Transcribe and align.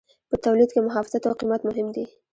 په 0.29 0.35
تولید 0.45 0.69
کې 0.71 0.81
محافظت 0.87 1.21
او 1.27 1.33
قیمت 1.39 1.61
مهم 1.69 1.87
دي. 1.95 2.05